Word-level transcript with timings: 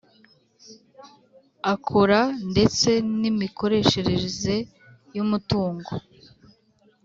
akora 1.73 2.19
ndetse 2.51 2.89
n’imikoreshereze 3.19 4.55
y’umutungo; 5.15 5.91